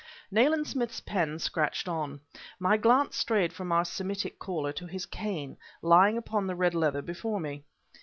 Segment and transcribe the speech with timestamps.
[0.31, 2.21] Nayland Smith's pen scratched on.
[2.57, 7.03] My glance strayed from our Semitic caller to his cane, lying upon the red leather
[7.03, 7.61] before me.